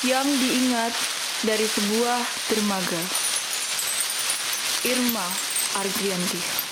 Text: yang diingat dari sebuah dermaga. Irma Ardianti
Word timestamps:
yang 0.00 0.24
diingat 0.24 0.96
dari 1.44 1.66
sebuah 1.68 2.20
dermaga. 2.48 3.02
Irma 4.88 5.28
Ardianti 5.76 6.69